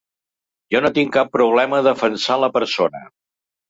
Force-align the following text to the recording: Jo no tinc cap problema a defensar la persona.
Jo 0.75 0.81
no 0.85 0.91
tinc 0.95 1.13
cap 1.19 1.31
problema 1.39 1.81
a 1.83 1.87
defensar 1.91 2.43
la 2.47 2.53
persona. 2.61 3.09